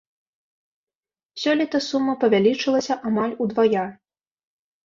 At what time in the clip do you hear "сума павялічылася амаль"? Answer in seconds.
1.89-3.37